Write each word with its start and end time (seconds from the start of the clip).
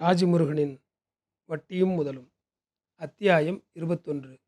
ராஜமுருகனின் 0.00 0.78
வட்டியும் 1.44 1.90
முதலும். 1.90 2.32
அத்தியாயம் 2.94 3.64
இருபத்தொன்று. 3.72 4.38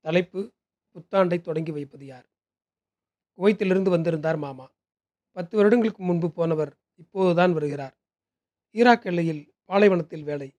தலைப்பு 0.00 0.52
புத்தாண்டை 0.94 1.40
தொடங்கி 1.40 1.72
வைப்பது 1.72 2.06
யார்? 2.06 2.26
குவைத்திலிருந்து 3.38 3.88
வந்திருந்தார் 3.88 4.36
மாமா. 4.36 4.70
பத்து 5.32 5.56
வருடங்களுக்கு 5.56 6.02
முன்பு 6.02 6.32
போனவர் 6.32 6.76
இப்போதுதான் 6.94 7.52
வருகிறார். 7.52 7.94
ஈராக் 8.72 9.02
எல்லையில் 9.02 9.54
பாலைவனத்தில் 9.64 10.22
வேலை. 10.22 10.52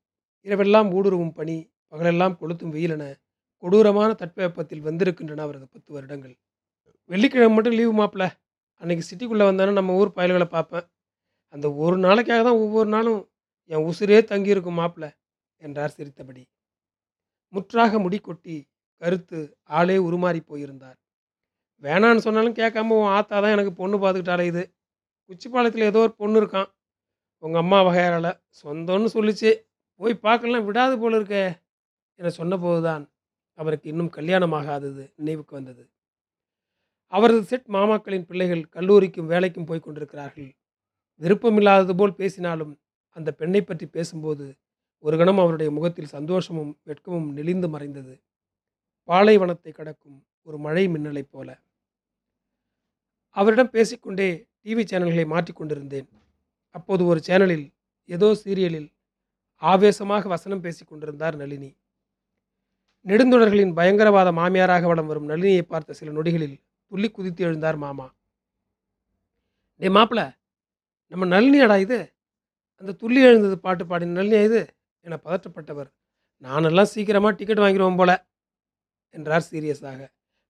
இரவெல்லாம் 0.44 0.90
ஊடுருவும் 0.92 1.34
பனி 1.34 1.70
பகலெல்லாம் 1.88 2.38
கொளுத்தும் 2.42 2.74
வெயிலென 2.76 3.16
கொடூரமான 3.58 4.14
தட்பவெப்பத்தில் 4.14 4.80
வந்திருக்கின்றன 4.80 5.42
அவரது 5.42 5.68
பத்து 5.68 5.94
வருடங்கள். 5.94 6.36
வெள்ளிக்கிழமை 7.06 7.54
மட்டும் 7.54 7.74
லீவு 7.74 8.04
மாப்பிள்ள 8.04 8.32
அன்னைக்கு 8.74 9.06
சிட்டிக்குள்ளே 9.10 9.48
வந்தானே 9.48 9.72
நம்ம 9.72 9.96
ஊர் 9.96 10.12
பயல்களை 10.16 10.46
பார்ப்பேன். 10.46 10.88
அந்த 11.48 11.74
ஒரு 11.74 11.98
நாளைக்காக 11.98 12.44
தான் 12.44 12.62
ஒவ்வொரு 12.66 12.90
நாளும் 12.90 13.30
என் 13.70 13.86
உசிரே 13.90 14.20
தங்கியிருக்கும் 14.24 14.80
மாப்பிள 14.80 15.06
என்றார் 15.62 15.96
சிரித்தபடி. 15.98 16.44
முற்றாக 17.54 18.00
முடி 18.00 18.18
கொட்டி 18.20 18.56
கருத்து 19.02 19.40
ஆளே 19.78 19.98
உருமாறி 19.98 20.42
போயிருந்தார். 20.50 20.98
வேணான்னு 21.84 22.18
சொன்னாலும் 22.18 22.58
கேட்காம 22.60 22.98
உன் 23.00 23.14
ஆத்தா 23.18 23.36
தான் 23.40 23.56
எனக்கு 23.56 23.74
பொண்ணு 23.74 23.98
பார்த்துக்கிட்டாலே 23.98 24.46
இது. 24.52 24.64
குச்சிப்பாளையத்தில் 25.30 25.90
ஏதோ 25.92 26.00
ஒரு 26.00 26.14
பொண்ணு 26.14 26.38
இருக்கான். 26.42 26.70
உங்கள் 27.44 27.62
அம்மா 27.62 27.80
வகையாரால 27.82 28.28
சொந்தம்னு 28.62 29.10
சொல்லிச்சு. 29.18 29.52
போய் 30.02 30.16
பார்க்கலாம் 30.20 30.66
விடாது 30.66 30.96
போல 31.00 31.18
இருக்கே 31.20 31.44
என 32.20 32.32
சொன்னபோதுதான் 32.38 33.04
அவருக்கு 33.60 33.88
இன்னும் 33.90 34.14
கல்யாணமாகாதது 34.18 35.04
நினைவுக்கு 35.16 35.54
வந்தது. 35.56 35.84
அவரது 37.14 37.42
செட் 37.44 37.68
மாமாக்களின் 37.68 38.28
பிள்ளைகள் 38.30 38.64
கல்லூரிக்கும் 38.70 39.30
வேலைக்கும் 39.30 39.68
போய் 39.70 39.86
கொண்டிருக்கிறார்கள். 39.86 40.50
விருப்பமில்லாதது 41.22 41.94
போல் 41.96 42.20
பேசினாலும் 42.22 42.74
அந்த 43.16 43.32
பெண்ணை 43.32 43.62
பற்றி 43.62 43.86
பேசும்போது 43.88 44.46
ஒரு 45.04 45.18
கணம் 45.18 45.40
அவருடைய 45.40 45.72
முகத்தில் 45.72 46.14
சந்தோஷமும் 46.18 46.72
வெட்கமும் 46.88 47.30
நெளிந்து 47.34 47.68
மறைந்தது. 47.70 48.16
பாலைவனத்தை 49.10 49.72
கடக்கும் 49.72 50.18
ஒரு 50.44 50.58
மழை 50.58 50.84
மின்னலைப் 50.88 51.32
போல. 51.32 51.50
அவரிடம் 53.38 53.74
பேசிக்கொண்டே 53.76 54.28
டிவி 54.66 54.84
சேனல்களை 54.92 55.26
மாற்றிக்கொண்டிருந்தேன் 55.34 56.08
அப்போது 56.76 57.06
ஒரு 57.06 57.20
சேனலில் 57.20 57.66
ஏதோ 58.10 58.28
சீரியலில் 58.34 58.90
ஆவேசமாக 59.62 60.28
வசனம் 60.28 60.64
பேசிக் 60.66 60.90
கொண்டிருந்தார் 60.90 61.36
நளினி. 61.36 61.72
நெடுந்தொடர்களின் 63.06 63.74
பயங்கரவாத 63.74 64.30
மாமியாராக 64.32 64.88
வளம் 64.88 65.08
வரும் 65.08 65.30
நளினியை 65.32 65.62
பார்த்த 65.62 65.94
சில 65.94 66.12
நொடிகளில் 66.12 66.58
துள்ளி 66.92 67.10
குதித்து 67.12 67.42
எழுந்தார் 67.48 67.78
மாமா. 67.78 68.08
டே 69.82 69.88
மாப்பிள 69.88 70.22
நம்ம 71.12 71.26
நளினியாடா 71.26 71.78
இது? 71.86 72.00
அந்த 72.82 72.92
துள்ளி 72.92 73.22
எழுந்தது 73.22 73.58
பாட்டு 73.60 73.84
பாடின 73.86 74.24
இது 74.48 74.62
என 75.06 75.20
பதற்றப்பட்டவர். 75.26 75.90
நானெல்லாம் 76.44 76.92
சீக்கிரமாக 76.94 77.36
டிக்கெட் 77.36 77.64
வாங்கிடுவோம் 77.64 78.00
போல 78.02 78.12
என்றார் 79.16 79.50
சீரியஸாக. 79.52 80.02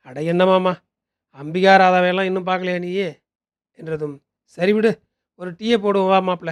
அட 0.05 0.17
என்ன 0.23 0.45
மாமா 0.45 0.73
அம்பிகா 1.39 1.73
ராதாவையெல்லாம் 1.81 2.29
இன்னும் 2.29 2.47
பார்க்கலையா 2.47 2.79
நீயே? 2.79 3.09
என்றதும் 3.79 4.15
சரி 4.57 4.73
விடு 4.73 4.91
ஒரு 5.39 5.49
டீயை 5.51 5.77
போடுவோம் 5.81 6.11
வா 6.11 6.19
மாப்பிள்ள 6.27 6.51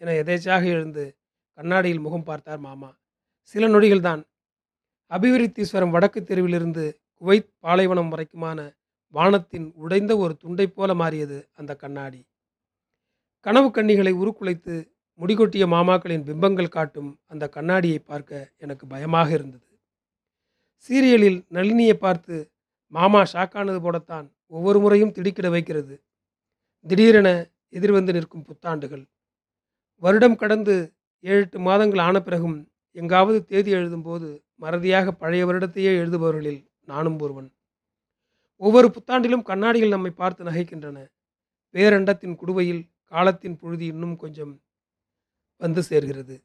என 0.00 0.14
எதேச்சாக 0.22 0.64
எழுந்து 0.64 1.04
கண்ணாடியில் 1.58 2.00
முகம் 2.00 2.24
பார்த்தார் 2.24 2.58
மாமா. 2.58 2.90
சில 3.42 3.68
நொடிகள் 3.68 4.00
தான். 4.00 4.22
அபிவிருத்தீஸ்வரம் 5.10 5.90
வடக்கு 5.90 6.20
தெருவிலிருந்து 6.20 6.84
குவைத் 7.22 7.50
பாலைவனம் 7.58 8.10
வரைக்குமான 8.12 8.58
வானத்தின் 9.14 9.72
உடைந்த 9.74 10.12
ஒரு 10.16 10.34
துண்டை 10.36 10.66
போல 10.66 10.94
மாறியது 10.94 11.38
அந்த 11.52 11.72
கண்ணாடி. 11.76 12.20
கனவு 13.40 13.68
கண்ணிகளை 13.70 14.12
உருக்குலைத்து 14.12 14.74
முடிகொட்டிய 15.20 15.66
மாமாக்களின் 15.66 16.24
பிம்பங்கள் 16.28 16.68
காட்டும் 16.68 17.18
அந்த 17.26 17.48
கண்ணாடியை 17.48 17.98
பார்க்க 17.98 18.52
எனக்கு 18.56 18.86
பயமாக 18.86 19.28
இருந்தது. 19.30 19.66
சீரியலில் 20.76 21.44
நளினியை 21.52 21.92
பார்த்து 21.92 22.50
மாமா 22.88 23.22
ஷாக்கானது 23.22 23.78
போடத்தான் 23.86 24.26
ஒவ்வொரு 24.46 24.80
முறையும் 24.80 25.12
திடுக்கிட 25.12 25.50
வைக்கிறது. 25.50 25.94
திடீரென 26.82 27.50
எதிர்வந்து 27.68 28.12
நிற்கும் 28.12 28.46
புத்தாண்டுகள். 28.48 29.04
வருடம் 30.02 30.36
கடந்து 30.36 30.74
ஏழு 31.20 31.40
எட்டு 31.40 31.58
மாதங்கள் 31.58 31.98
ஆன 31.98 32.20
பிறகும் 32.20 32.68
எங்காவது 32.92 33.44
தேதி 33.44 33.74
எழுதும்போது 33.74 34.42
மறதியாக 34.60 35.10
பழைய 35.10 35.46
வருடத்தையே 35.46 35.92
எழுதுபவர்களில் 36.02 36.64
நானும் 36.84 37.18
ஒருவன். 37.18 37.48
ஒவ்வொரு 38.56 38.92
புத்தாண்டிலும் 38.96 39.42
கண்ணாடிகள் 39.42 39.88
நம்மை 39.88 40.10
பார்த்து 40.10 40.44
நகைக்கின்றன. 40.44 40.98
பேரண்டத்தின் 41.74 42.36
குடுவையில் 42.36 42.90
காலத்தின் 43.04 43.56
புழுதி 43.56 43.86
இன்னும் 43.86 44.16
கொஞ்சம் 44.16 44.52
வந்து 45.56 45.82
சேர்கிறது. 45.82 46.42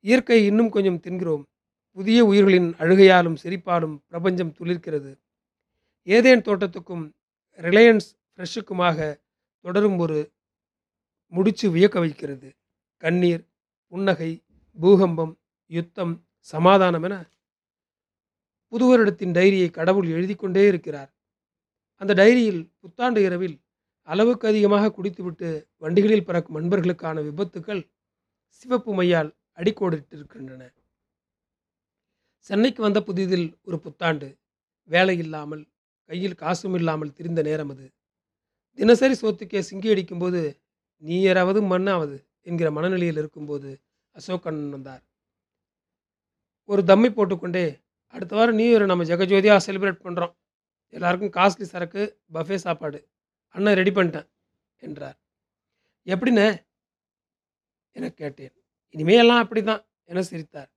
இயற்கை 0.00 0.46
இன்னும் 0.46 0.70
கொஞ்சம் 0.70 1.00
தின்கிறோம். 1.00 1.42
புதிய 1.90 2.24
உயிர்களின் 2.24 2.74
அழுகையாலும் 2.78 3.36
சிரிப்பாலும் 3.42 3.96
பிரபஞ்சம் 4.08 4.54
துளிர்க்கிறது. 4.58 5.12
ஏதேன் 6.02 6.44
தோட்டத்துக்கும் 6.44 7.04
ரிலையன்ஸ் 7.58 8.08
ஃப்ரெஷ்ஷுக்குமாக 8.34 8.98
தொடரும் 9.60 9.98
ஒரு 9.98 10.32
முடிச்சு 11.28 11.70
வியக்க 11.70 11.98
வைக்கிறது. 11.98 12.48
கண்ணீர் 12.96 13.44
புன்னகை 13.88 14.44
பூகம்பம் 14.78 15.38
யுத்தம் 15.66 16.14
சமாதானம் 16.38 17.02
என 17.02 17.28
புதுவரிடத்தின் 18.72 19.34
டைரியை 19.36 19.70
கடவுள் 19.70 20.08
எழுதி 20.08 20.34
கொண்டே 20.34 20.66
இருக்கிறார். 20.66 21.10
அந்த 21.94 22.14
டைரியில் 22.14 22.70
புத்தாண்டு 22.80 23.22
இரவில் 23.22 23.56
அளவுக்கு 24.08 24.48
அதிகமாக 24.48 24.90
குடித்துவிட்டு 24.90 25.48
வண்டிகளில் 25.76 26.24
பறக்கும் 26.24 26.56
நண்பர்களுக்கான 26.56 27.22
விபத்துக்கள் 27.28 27.82
சிவப்பு 28.58 28.92
மையால் 28.98 29.30
அடிக்கோடிட்டிருக்கின்றன. 29.58 30.62
சென்னைக்கு 32.50 32.80
வந்த 32.82 33.00
புதிதில் 33.00 33.48
ஒரு 33.66 33.76
புத்தாண்டு. 33.84 34.28
வேலை 34.90 35.18
இல்லாமல் 35.18 35.62
கையில் 36.10 36.40
காசும் 36.42 36.74
இல்லாமல் 36.74 37.12
திரிந்த 37.12 37.42
நேரம் 37.42 37.70
அது. 37.74 37.86
தினசரி 38.78 39.14
சோத்துக்கே 39.22 39.60
சிங்கி 39.68 39.88
அடிக்கும்போது 39.94 40.40
நீ 41.02 41.16
யாராவது 41.20 41.60
மண்ணாவது 41.72 42.16
என்கிற 42.48 42.68
மனநிலையில் 42.70 43.20
இருக்கும்போது 43.22 43.70
அசோகண்ணன் 44.16 44.74
வந்தார். 44.76 45.02
ஒரு 46.68 46.82
தம்மை 46.84 47.10
போட்டுக்கொண்டே 47.10 47.64
அடுத்த 48.14 48.32
வாரம் 48.36 48.54
நியூ 48.54 48.68
இயர் 48.72 48.90
நம்ம 48.90 49.04
ஜெகஜோதியாக 49.04 49.62
செலிப்ரேட் 49.66 50.04
பண்ணுறோம் 50.06 50.34
எல்லாருக்கும் 50.94 51.34
காஸ்ட்லி 51.36 51.66
சரக்கு 51.72 52.02
பஃபே 52.34 52.56
சாப்பாடு. 52.66 52.98
அண்ணன் 53.54 53.78
ரெடி 53.80 53.92
பண்ணிட்டேன் 53.96 54.28
என்றார். 54.82 55.16
எப்படிண்ணே 56.06 56.46
என 57.96 58.10
கேட்டேன். 58.10 58.52
இனிமே 58.90 59.14
எல்லாம் 59.14 59.42
அப்படி 59.42 59.62
தான் 59.62 59.86
என 60.04 60.22
சிரித்தார். 60.22 60.70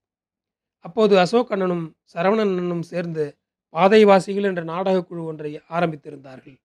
அப்போது 0.78 1.18
அசோக் 1.18 1.52
அண்ணனும் 1.52 1.96
சரவணன் 2.14 2.40
அண்ணனும் 2.40 2.82
சேர்ந்து 2.82 3.38
பாதைவாசிகள் 3.72 4.42
என்ற 4.42 4.62
நாடகக் 4.62 5.08
குழு 5.08 5.24
ஒன்றை 5.24 5.60
ஆரம்பித்திருந்தார்கள். 5.68 6.58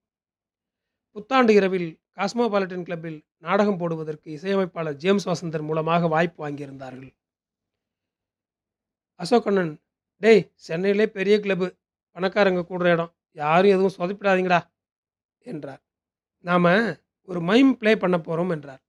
புத்தாண்டு 1.12 1.54
இரவில் 1.54 2.02
காஸ்மோபாலிட்டன் 2.16 2.84
கிளப்பில் 2.84 3.26
நாடகம் 3.38 3.78
போடுவதற்கு 3.78 4.32
இசையமைப்பாளர் 4.32 4.96
ஜேம்ஸ் 4.96 5.30
வசந்தர் 5.30 5.62
மூலமாக 5.62 6.08
வாய்ப்பு 6.08 6.48
வாங்கியிருந்தார்கள். 6.48 7.14
அசோகண்ணன் 9.20 9.82
டேய் 10.18 10.52
சென்னையிலே 10.56 11.08
பெரிய 11.08 11.38
கிளப்பு. 11.38 11.78
பணக்காரங்க 12.16 12.64
கூடுற 12.70 12.92
இடம். 12.92 13.16
யாரும் 13.32 13.72
எதுவும் 13.72 13.98
சொதப்பிடாதீங்கடா 13.98 14.60
என்றார். 15.40 15.84
நாம 16.40 16.96
ஒரு 17.26 17.40
மைம் 17.42 17.78
ப்ளே 17.78 17.96
பண்ண 17.96 18.18
போகிறோம் 18.20 18.50
என்றார். 18.50 18.83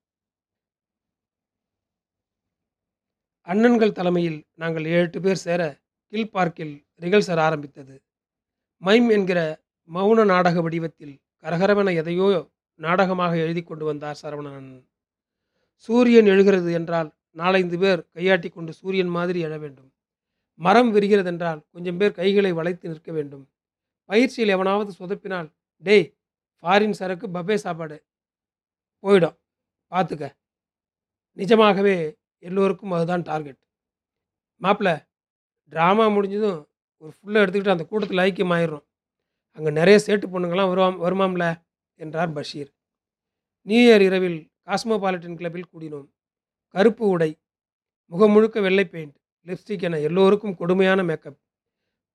அண்ணன்கள் 3.48 3.96
தலைமையில் 3.96 4.38
நாங்கள் 4.54 4.84
ஏழு 4.92 5.02
எட்டு 5.06 5.18
பேர் 5.20 5.40
சேர 5.42 5.62
கில் 6.12 6.30
பார்க்கில் 6.30 6.74
ரிகல்சர் 7.02 7.40
ஆரம்பித்தது. 7.46 7.94
மைம் 8.82 9.08
என்கிற 9.16 9.40
மௌன 9.90 10.24
நாடக 10.24 10.60
வடிவத்தில் 10.66 11.14
கரகரவென 11.44 11.92
எதையோ 12.02 12.28
நாடகமாக 12.80 13.32
எழுதி 13.36 13.62
கொண்டு 13.62 13.84
வந்தார் 13.84 14.20
சரவணன். 14.22 14.70
சூரியன் 15.88 16.30
எழுகிறது 16.34 16.70
என்றால் 16.72 17.10
நாலைந்து 17.40 17.78
பேர் 17.78 18.00
கையாட்டி 18.16 18.48
கொண்டு 18.48 18.72
சூரியன் 18.72 19.12
மாதிரி 19.16 19.38
எழ 19.46 19.54
வேண்டும். 19.58 19.90
மரம் 20.60 20.90
விரிகிறது 20.94 21.30
என்றால் 21.32 21.60
கொஞ்சம் 21.74 21.98
பேர் 22.00 22.18
கைகளை 22.20 22.52
வளைத்து 22.52 22.86
நிற்க 22.88 23.10
வேண்டும். 23.12 23.44
பயிற்சியில் 24.10 24.54
எவனாவது 24.56 24.90
சொதப்பினால் 25.00 25.48
டேய் 25.84 26.08
ஃபாரின் 26.62 26.98
சரக்கு 27.00 27.26
பபே 27.36 27.56
சாப்பாடு. 27.66 27.96
போயிடும். 29.04 29.36
பார்த்துக்க 29.92 30.26
நிஜமாகவே 31.38 31.96
எல்லோருக்கும் 32.44 32.94
அதுதான் 32.96 33.22
டார்கெட். 33.22 33.60
மாப்பிள்ள 34.60 34.90
ட்ராமா 35.72 36.04
முடிஞ்சதும் 36.16 36.58
ஒரு 37.02 37.12
ஃபுல்லாக 37.16 37.44
எடுத்துக்கிட்டு 37.44 37.76
அந்த 37.76 37.84
கூட்டத்தில் 37.90 38.24
ஐக்கியமாயிடுறோம் 38.26 38.84
அங்கே 39.58 39.70
நிறைய 39.70 39.96
சேட்டு 40.06 40.26
பொண்ணுங்களாம் 40.32 40.70
வருவாம் 40.72 40.98
வருமாம்ல? 41.04 41.44
என்றார் 42.00 42.32
பஷீர். 42.32 42.70
நியூ 43.66 43.82
இயர் 43.86 44.04
இரவில் 44.08 44.38
காஸ்மோபாலிட்டன் 44.66 45.38
கிளப்பில் 45.40 45.70
கூடினோம். 45.72 46.06
கருப்பு 46.74 47.04
உடை 47.06 47.30
முகம் 48.12 48.32
முழுக்க 48.32 48.56
வெள்ளை 48.60 48.84
பெயிண்ட் 48.84 49.16
லிப்ஸ்டிக் 49.46 49.84
என 49.88 50.00
எல்லோருக்கும் 50.00 50.56
கொடுமையான 50.56 51.00
மேக்கப். 51.02 51.38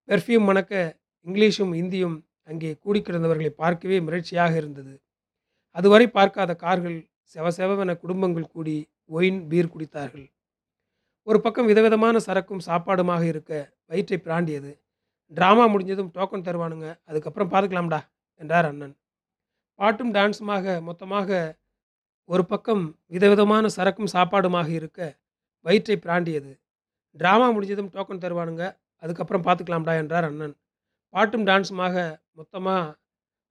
பெர்ஃப்யூம் 0.09 0.47
மணக்க 0.49 0.73
இங்கிலீஷும் 1.25 1.73
இந்தியும் 1.75 2.17
அங்கே 2.43 2.69
கூடி 2.83 2.99
கிடந்தவர்களை 3.01 3.51
பார்க்கவே 3.61 3.97
மிரட்சியாக 3.99 4.53
இருந்தது. 4.55 4.93
அதுவரை 5.75 6.07
பார்க்காத 6.17 6.51
கார்கள் 6.55 6.97
செவ 7.33 7.47
செவவென 7.57 7.91
குடும்பங்கள் 7.99 8.51
கூடி 8.53 8.75
ஒயின் 9.09 9.39
பீர் 9.51 9.71
குடித்தார்கள். 9.73 10.27
ஒரு 11.27 11.39
பக்கம் 11.41 11.69
விதவிதமான 11.71 12.17
சரக்கும் 12.27 12.61
சாப்பாடுமாக 12.65 13.23
இருக்க 13.31 13.51
வயிற்றை 13.85 14.17
பிராண்டியது. 14.25 14.71
டிராமா 15.38 15.65
முடிஞ்சதும் 15.73 16.11
டோக்கன் 16.17 16.45
தருவானுங்க. 16.47 16.88
அதுக்கப்புறம் 17.09 17.51
பார்த்துக்கலாம்டா 17.51 18.00
என்றார் 18.41 18.67
அண்ணன். 18.69 18.95
பாட்டும் 19.79 20.13
டான்ஸுமாக 20.13 20.81
மொத்தமாக 20.81 21.39
ஒரு 22.29 22.44
பக்கம் 22.45 22.83
விதவிதமான 23.07 23.67
சரக்கும் 23.75 24.11
சாப்பாடுமாக 24.13 24.69
இருக்க 24.69 25.00
வயிற்றை 25.65 25.95
பிராண்டியது. 25.97 26.51
டிராமா 27.19 27.47
முடிஞ்சதும் 27.55 27.91
டோக்கன் 27.95 28.23
தருவானுங்க. 28.23 28.65
அதுக்கப்புறம் 29.03 29.45
பார்த்துக்கலாம்டா 29.45 29.94
என்றார் 30.01 30.27
அண்ணன். 30.29 30.55
பாட்டும் 31.13 31.45
டான்ஸுமாக 31.47 31.95
மொத்தமாக 32.31 32.97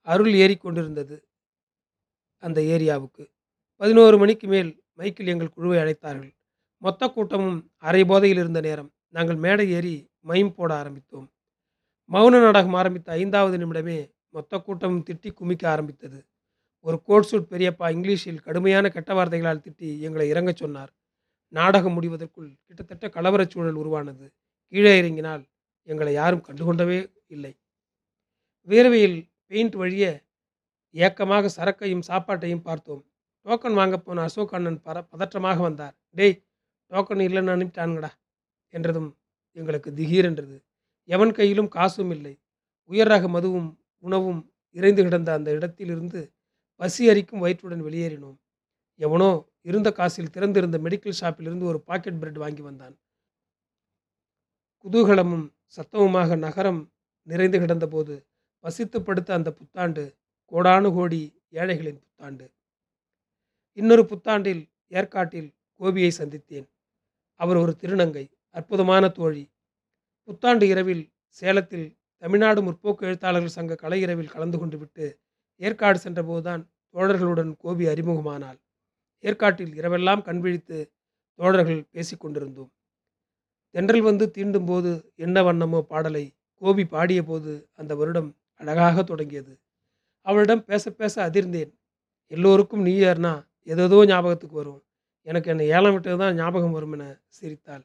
அருள் 0.06 0.34
ஏறி 0.34 0.56
கொண்டிருந்தது 0.56 1.16
அந்த 2.43 2.58
ஏரியாவுக்கு. 2.75 3.25
பதினோரு 3.81 4.16
மணிக்கு 4.19 4.46
மேல் 4.49 4.70
மைக்கில் 4.99 5.27
எங்கள் 5.27 5.55
குழுவை 5.55 5.79
அழைத்தார்கள். 5.79 6.33
மொத்த 6.83 7.09
கூட்டமும் 7.09 7.71
அரை 7.77 8.05
போதையில் 8.05 8.39
இருந்த 8.39 8.61
நேரம் 8.61 8.91
நாங்கள் 9.09 9.37
மேடை 9.37 9.71
ஏறி 9.71 9.95
மைம் 10.27 10.53
போட 10.55 10.71
ஆரம்பித்தோம். 10.83 11.29
மௌன 12.11 12.43
நாடகம் 12.43 12.75
ஆரம்பித்த 12.75 13.12
ஐந்தாவது 13.12 13.56
நிமிடமே 13.59 13.99
மொத்த 14.29 14.59
கூட்டமும் 14.59 15.05
திட்டி 15.11 15.31
குமிக்க 15.33 15.65
ஆரம்பித்தது. 15.69 16.27
ஒரு 16.81 17.03
கோட் 17.03 17.23
சூட் 17.23 17.50
பெரியப்பா 17.50 17.87
இங்கிலீஷில் 17.97 18.41
கடுமையான 18.41 18.89
கெட்ட 18.89 19.15
வார்த்தைகளால் 19.15 19.65
திட்டி 19.67 19.99
எங்களை 19.99 20.33
இறங்கச் 20.33 20.61
சொன்னார். 20.62 20.93
நாடகம் 21.49 22.03
முடிவதற்குள் 22.03 22.50
கிட்டத்தட்ட 22.67 23.06
கலவரச் 23.09 23.50
சூழல் 23.50 23.75
உருவானது. 23.75 24.27
கீழே 24.69 24.99
இறங்கினால் 24.99 25.43
எங்களை 25.83 26.12
யாரும் 26.12 26.45
கண்டுகொண்டவே 26.49 26.99
இல்லை. 27.27 27.53
வேர்வையில் 28.69 29.19
பெயிண்ட் 29.47 29.75
வழிய 29.75 30.05
ஏக்கமாக 30.95 31.50
சரக்கையும் 31.56 32.06
சாப்பாட்டையும் 32.09 32.67
பார்த்தோம். 32.69 33.05
டோக்கன் 33.46 33.79
வாங்க 33.81 33.96
போன 33.99 34.23
அசோக் 34.29 34.55
அண்ணன் 34.56 34.81
பர 34.87 34.96
பதற்றமாக 35.12 35.58
வந்தார். 35.67 35.94
டேய் 36.19 36.37
டோக்கன் 36.93 37.23
இல்லைன்னு 37.29 37.55
அனுப்பிட்டானுங்கடா 37.56 38.11
என்றதும் 38.75 39.11
எங்களுக்கு 39.56 39.90
திகீரென்றது 39.99 40.56
எவன் 41.08 41.32
கையிலும் 41.32 41.70
காசும் 41.76 42.12
இல்லை. 42.17 42.35
உயர் 42.90 43.11
ரக 43.12 43.26
மதுவும் 43.29 43.69
உணவும் 44.05 44.40
இறைந்து 44.76 45.02
கிடந்த 45.02 45.31
அந்த 45.32 45.49
இடத்திலிருந்து 45.52 46.20
பசி 46.81 47.02
அரிக்கும் 47.11 47.43
வயிற்றுடன் 47.44 47.85
வெளியேறினோம். 47.87 48.37
எவனோ 49.00 49.31
இருந்த 49.62 49.88
காசில் 49.93 50.32
திறந்திருந்த 50.35 50.76
மெடிக்கல் 50.79 51.19
ஷாப்பிலிருந்து 51.20 51.64
ஒரு 51.64 51.79
பாக்கெட் 51.81 52.20
பிரெட் 52.20 52.38
வாங்கி 52.44 52.62
வந்தான். 52.62 52.94
குதூகலமும் 54.85 55.46
சத்தமுமாக 55.76 56.37
நகரம் 56.37 56.81
நிறைந்து 57.26 57.58
கிடந்தபோது 57.58 58.14
வசித்து 58.64 58.99
படுத்த 59.02 59.35
அந்த 59.35 59.50
புத்தாண்டு 59.58 60.05
கோடானு 60.52 60.88
கோடி 60.94 61.20
ஏழைகளின் 61.61 62.00
புத்தாண்டு. 62.05 62.46
இன்னொரு 63.78 64.02
புத்தாண்டில் 64.02 64.62
ஏற்காட்டில் 64.86 65.54
கோபியை 65.80 66.12
சந்தித்தேன். 66.19 66.66
அவர் 67.34 67.56
ஒரு 67.56 67.76
திருநங்கை 67.82 68.30
அற்புதமான 68.48 69.08
தோழி. 69.08 69.50
புத்தாண்டு 70.28 70.69
இரவில் 70.69 71.04
சேலத்தில் 71.28 71.96
தமிழ்நாடு 72.16 72.60
முற்போக்கு 72.62 73.00
எழுத்தாளர்கள் 73.00 73.48
சங்க 73.48 73.75
கலை 73.75 74.00
இரவில் 74.00 74.28
கலந்து 74.28 74.58
கொண்டு 74.58 74.78
விட்டு 74.78 75.19
ஏற்காடு 75.56 75.98
சென்றபோதுதான் 76.04 76.62
தோழர்களுடன் 76.94 77.56
கோபி 77.56 77.86
அறிமுகமானாள். 77.86 78.58
ஏற்காட்டில் 79.25 79.72
இரவெல்லாம் 79.75 80.22
கண்விழித்து 80.22 80.78
தோழர்கள் 81.34 81.88
பேசிக்கொண்டிருந்தோம் 81.92 82.70
தென்றல் 83.75 84.00
வந்து 84.00 84.30
தீண்டும் 84.34 84.64
போது 84.64 84.90
என்ன 85.14 85.42
வண்ணமோ 85.42 85.80
பாடலை 85.82 86.25
கோபி 86.54 86.84
பாடிய 86.84 87.22
போது 87.22 87.69
அந்த 87.72 87.94
வருடம் 87.94 88.30
அழகாக 88.60 89.02
தொடங்கியது. 89.02 89.52
அவளிடம் 90.26 90.64
பேச 90.64 90.90
பேச 90.90 91.30
அதிர்ந்தேன். 91.30 91.70
எல்லோருக்கும் 92.26 92.82
நியூ 92.82 92.98
இயர்னா 93.04 93.32
ஏதேதோ 93.69 93.99
ஞாபகத்துக்கு 94.11 94.56
வரும். 94.61 94.81
எனக்கு 95.26 95.49
என்னை 95.53 95.67
ஏலம் 95.76 95.94
விட்டது 95.94 96.19
தான் 96.23 96.37
ஞாபகம் 96.41 96.75
வரும் 96.76 96.94
என 96.97 97.05
சிரித்தாள். 97.38 97.85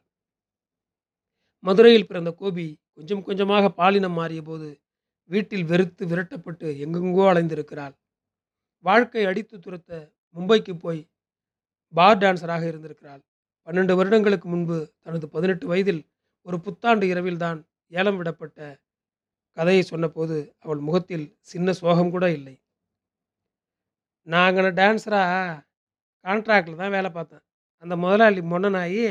மதுரையில் 1.63 2.07
பிறந்த 2.09 2.31
கோபி 2.41 2.67
கொஞ்சம் 2.97 3.23
கொஞ்சமாக 3.27 3.69
பாலினம் 3.79 4.17
மாறிய 4.19 4.41
போது 4.49 4.69
வீட்டில் 5.29 5.65
வெறுத்து 5.71 6.03
விரட்டப்பட்டு 6.11 6.67
எங்கெங்கோ 6.85 7.25
அலைந்திருக்கிறாள். 7.31 7.95
வாழ்க்கை 8.85 9.23
அடித்து 9.31 9.55
துரத்த 9.65 9.91
மும்பைக்கு 10.35 10.73
போய் 10.85 11.01
பார் 11.93 12.21
டான்சராக 12.23 12.63
இருந்திருக்கிறாள். 12.71 13.21
பன்னெண்டு 13.67 13.93
வருடங்களுக்கு 13.99 14.47
முன்பு 14.53 14.77
தனது 15.05 15.25
பதினெட்டு 15.35 15.65
வயதில் 15.71 16.01
ஒரு 16.47 16.57
புத்தாண்டு 16.65 17.05
இரவில் 17.11 17.41
தான் 17.45 17.59
ஏலம் 17.99 18.17
விடப்பட்ட 18.19 18.59
கதையை 19.57 19.83
சொன்னபோது 19.91 20.37
அவள் 20.63 20.81
முகத்தில் 20.87 21.25
சின்ன 21.51 21.73
சோகம் 21.79 22.13
கூட 22.15 22.25
இல்லை. 22.37 22.55
நாங்கள் 24.27 24.69
டான்ஸரா 24.79 25.21
கான்ட்ராக்டில் 26.25 26.81
தான் 26.81 26.93
வேலை 26.97 27.09
பார்த்தேன். 27.17 27.43
அந்த 27.83 27.95
முதலாளி 28.03 28.41
மொன்னனாயி 28.51 29.03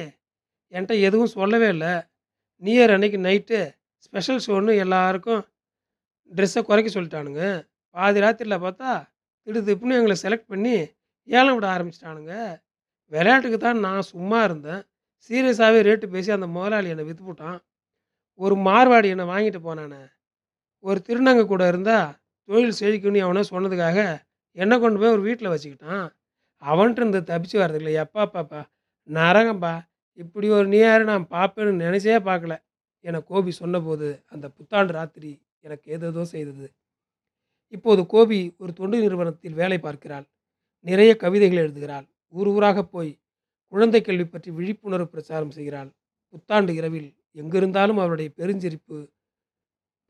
என்கிட்ட 0.73 0.95
எதுவும் 1.09 1.35
சொல்லவே 1.37 1.69
இல்லை. 1.75 1.93
நியூ 2.63 2.77
இயர் 2.79 2.95
அன்னைக்கு 2.97 3.19
நைட்டு 3.29 3.59
ஸ்பெஷல் 4.07 4.43
ஷோன்னு 4.47 4.73
எல்லாருக்கும் 4.85 5.43
ட்ரெஸ்ஸை 6.33 6.63
குறைக்க 6.69 6.89
சொல்லிட்டானுங்க. 6.95 7.43
பாதி 7.95 8.23
ராத்திரியில் 8.25 8.65
பார்த்தா 8.65 8.91
திடுதிப்புன்னு 9.47 9.99
எங்களை 9.99 10.17
செலக்ட் 10.25 10.51
பண்ணி 10.53 10.75
ஏலம் 11.29 11.57
விட 11.57 11.67
ஆரம்பிச்சிட்டானுங்க. 11.75 12.35
விளையாட்டுக்கு 13.13 13.59
தான் 13.59 13.83
நான் 13.87 14.09
சும்மா 14.13 14.39
இருந்தேன். 14.49 14.83
சீரியஸாகவே 15.31 15.81
ரேட்டு 15.89 16.07
பேசி 16.15 16.31
அந்த 16.37 16.47
முதலாளி 16.57 16.89
என்னை 16.95 17.05
விற்றுப்புட்டான் 17.09 17.59
ஒரு 18.41 18.55
மார்வாடி 18.69 19.09
என்னை 19.15 19.27
வாங்கிட்டு 19.33 19.61
போனானே. 19.67 20.03
ஒரு 20.85 20.99
திருநங்கை 21.07 21.45
கூட 21.47 21.63
இருந்தால் 21.73 22.09
தொழில் 22.49 22.79
செழிக்குன்னு 22.81 23.27
அவனை 23.27 23.43
சொன்னதுக்காக 23.53 23.99
என்னை 24.57 24.77
கொண்டு 24.79 25.01
போய் 25.01 25.15
ஒரு 25.17 25.23
வீட்டில் 25.29 25.53
வச்சுக்கிட்டான். 25.53 26.07
அவன்கிட்ட 26.63 27.03
இருந்து 27.03 27.21
தப்பிச்சு 27.31 27.57
வர்றதில்ல 27.63 27.93
எப்பா 28.05 28.25
பாப்பா 28.35 28.61
நரகம்பா. 29.09 29.75
இப்படி 30.19 30.47
ஒரு 30.59 30.67
நீயாரு 30.69 31.05
நான் 31.05 31.27
பார்ப்பேன்னு 31.35 31.73
நினச்சே 31.85 32.19
பார்க்கல 32.29 32.55
என 33.05 33.21
கோபி 33.31 33.53
சொன்னபோது 33.61 34.09
அந்த 34.35 34.47
புத்தாண்டு 34.57 34.93
ராத்திரி 34.93 35.31
எனக்கு 35.65 35.87
ஏதேதோ 35.95 36.25
செய்தது. 36.35 36.67
இப்போது 37.73 38.03
கோபி 38.07 38.39
ஒரு 38.59 38.73
தொண்டு 38.73 38.97
நிறுவனத்தில் 39.01 39.59
வேலை 39.61 39.79
பார்க்கிறாள். 39.79 40.27
நிறைய 40.87 41.13
கவிதைகள் 41.17 41.63
எழுதுகிறாள். 41.65 42.07
ஊர் 42.35 42.49
ஊராக 42.49 42.83
போய் 42.85 43.13
குழந்தை 43.73 44.01
கல்வி 44.03 44.27
பற்றி 44.27 44.51
விழிப்புணர்வு 44.51 45.09
பிரச்சாரம் 45.09 45.55
செய்கிறாள். 45.57 45.91
புத்தாண்டு 46.35 46.73
இரவில் 46.75 47.11
எங்கிருந்தாலும் 47.37 48.01
அவருடைய 48.05 48.31
பெருஞ்சிரிப்பு 48.39 48.99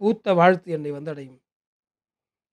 பூத்த 0.01 0.35
வாழ்த்து 0.35 0.69
என்னை 0.73 0.91
வந்தடையும். 0.93 1.39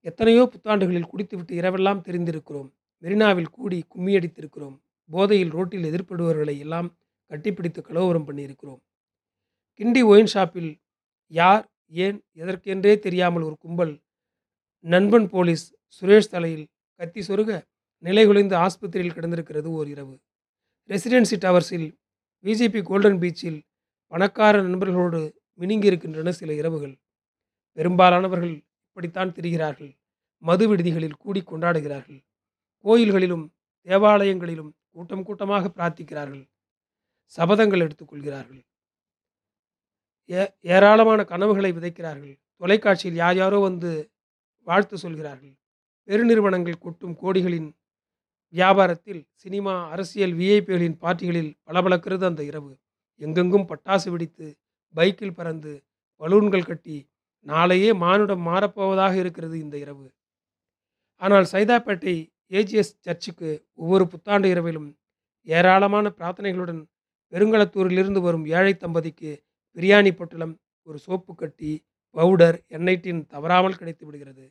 எத்தனையோ 0.06 0.44
புத்தாண்டுகளில் 0.54 1.10
குடித்துவிட்டு 1.12 1.54
இரவெல்லாம் 1.62 2.04
தெரிந்திருக்கிறோம். 2.07 2.69
மெரினாவில் 3.01 3.50
கூடி 3.50 3.84
கும்மியடித்திருக்கிறோம். 3.96 4.78
போதையில் 5.10 5.51
ரோட்டில் 5.51 5.84
எதிர்ப்படுபவர்களை 5.84 6.57
எல்லாம் 6.57 6.98
கட்டிப்பிடித்து 7.30 7.81
கலவரம் 7.81 8.28
பண்ணியிருக்கிறோம். 8.28 8.80
கிண்டி 9.80 10.02
ஒயின் 10.06 10.26
ஷாப்பில் 10.26 10.80
யார் 11.28 11.71
ஏன் 11.88 12.24
எதற்கென்றே 12.35 13.00
தெரியாமல் 13.00 13.42
ஒரு 13.42 13.57
கும்பல் 13.57 14.00
நண்பன் 14.80 15.30
போலீஸ் 15.30 15.74
சுரேஷ் 16.02 16.31
தலையில் 16.31 16.68
கத்தி 16.95 17.21
சொருக 17.21 17.62
நிலைகுலைந்து 18.04 18.56
ஆஸ்பத்திரியில் 18.56 19.16
கிடந்திருக்கிறது 19.16 19.66
ஓர் 19.66 19.88
இரவு. 19.88 20.19
ரெசிடென்சி 20.88 21.38
டவர்ஸில் 21.38 21.88
பிஜேபி 22.44 22.81
கோல்டன் 22.83 23.19
பீச்சில் 23.19 23.59
பணக்கார 24.07 24.62
நண்பர்களோடு 24.62 25.31
மினுங்கியிருக்கின்றன 25.59 26.30
சில 26.30 26.54
இரவுகள். 26.54 27.00
பெரும்பாலானவர்கள் 27.71 28.64
இப்படித்தான் 28.88 29.31
திரிகிறார்கள். 29.31 29.92
மது 30.38 30.76
விடுதிகளில் 30.76 31.19
கூடி 31.19 31.42
கொண்டாடுகிறார்கள். 31.42 32.19
கோயில்களிலும் 32.86 33.45
தேவாலயங்களிலும் 33.88 34.71
கூட்டம் 34.95 35.24
கூட்டமாக 35.24 35.71
பிரார்த்திக்கிறார்கள். 35.76 36.44
சபதங்கள் 37.38 37.83
எடுத்துக்கொள்கிறார்கள். 37.86 38.62
ஏ 40.30 40.42
ஏராளமான 40.76 41.19
கனவுகளை 41.24 41.71
விதைக்கிறார்கள். 41.71 42.33
தொலைக்காட்சியில் 42.62 43.19
யார் 43.24 43.36
யாரோ 43.36 43.59
வந்து 43.59 43.92
வாழ்த்து 44.68 44.95
சொல்கிறார்கள். 44.98 45.54
பெருநிறுவனங்கள் 46.07 46.83
கொட்டும் 46.86 47.16
கோடிகளின் 47.21 47.69
வியாபாரத்தில் 48.54 49.21
சினிமா 49.33 49.74
அரசியல் 49.90 50.33
விஐபிகளின் 50.33 50.98
பார்ட்டிகளில் 51.04 51.52
பளபளக்கிறது 51.68 52.26
அந்த 52.26 52.42
இரவு. 52.44 52.71
எங்கெங்கும் 53.21 53.68
பட்டாசு 53.71 54.09
வெடித்து 54.09 54.48
பைக்கில் 54.95 55.38
பறந்து 55.40 55.74
பலூன்கள் 56.21 56.69
கட்டி 56.69 56.98
நாளையே 57.45 57.90
மானுடம் 58.04 58.48
மாறப்போவதாக 58.48 59.14
இருக்கிறது 59.14 59.56
இந்த 59.59 59.76
இரவு. 59.78 60.07
ஆனால் 61.21 61.48
சைதாப்பேட்டை 61.52 62.16
ஏஜிஎஸ் 62.52 62.94
சர்ச்சுக்கு 63.06 63.50
ஒவ்வொரு 63.74 64.08
புத்தாண்டு 64.08 64.50
இரவிலும் 64.50 64.88
ஏராளமான 65.48 66.14
பிரார்த்தனைகளுடன் 66.18 66.82
பெருங்களத்தூரிலிருந்து 67.34 68.22
வரும் 68.22 68.46
ஏழை 68.46 68.74
தம்பதிக்கு 68.74 69.32
பிரியாணி 69.78 70.12
பொட்டலம் 70.12 70.56
ஒரு 70.88 70.98
சோப்பு 71.00 71.36
கட்டி 71.36 71.72
பவுடர் 72.16 72.58
எண்ணெய் 72.68 73.00
டின் 73.00 73.22
தவறாமல் 73.26 73.78
கிடைத்து 73.78 74.06
விடுகிறது. 74.06 74.46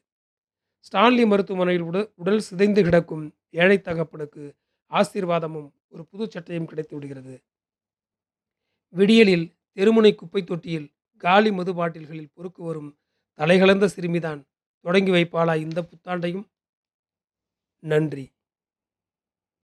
ஸ்டான்லி 0.87 1.25
மருத்துவமனையில் 1.26 1.83
உட 1.83 1.99
உடல் 2.14 2.38
சிதைந்து 2.38 2.83
கிடக்கும் 2.83 3.25
ஏழை 3.50 3.78
தகப்பனுக்கு 3.78 4.45
ஆசீர்வாதமும் 4.93 5.69
ஒரு 5.88 6.02
புது 6.05 6.25
சட்டையும் 6.31 6.64
கிடைத்து 6.64 6.95
விடுகிறது. 6.97 7.35
விடியலில் 8.95 9.47
தெருமுனை 9.76 10.14
குப்பை 10.14 10.43
தொட்டியில் 10.45 10.88
காலி 11.25 11.50
மது 11.52 11.73
பாட்டில்களில் 11.75 12.31
பொறுக்கு 12.35 12.62
வரும் 12.62 12.90
தலைகலந்த 13.38 13.88
சிறுமிதான் 13.97 14.40
தொடங்கி 14.85 15.11
வைப்பாளா 15.11 15.55
இந்த 15.67 15.81
புத்தாண்டையும்? 15.90 16.47
நன்றி. 17.82 18.25